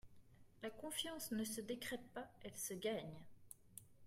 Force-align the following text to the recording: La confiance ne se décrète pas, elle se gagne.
La 0.63 0.71
confiance 0.71 1.31
ne 1.31 1.43
se 1.43 1.61
décrète 1.61 2.09
pas, 2.15 2.27
elle 2.43 2.57
se 2.57 2.73
gagne. 2.73 3.19